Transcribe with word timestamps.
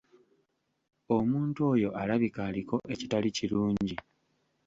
Omuntu 1.17 1.59
oyo 1.73 1.89
alabika 2.01 2.39
aliko 2.49 2.75
ekitali 2.93 3.29
kirungi. 3.37 3.95